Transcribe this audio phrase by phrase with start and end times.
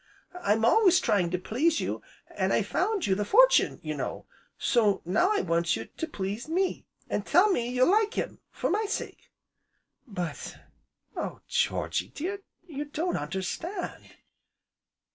[0.41, 2.01] I'm always trying to please you,
[2.35, 4.25] an' I found you the fortune, you know,
[4.57, 8.71] so now I want you to please me, an' tell me you like him for
[8.71, 9.29] my sake."
[10.07, 10.57] "But
[11.15, 12.39] Oh Georgy dear!
[12.65, 14.15] you don't understand."